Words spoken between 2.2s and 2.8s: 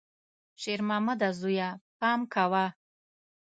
کوه!